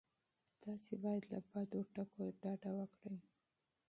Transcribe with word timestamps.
تاسې 0.63 0.93
باید 1.03 1.23
له 1.31 1.39
بدو 1.49 1.77
الفاظو 1.81 2.25
ډډه 2.41 2.71
وکړئ. 2.79 3.19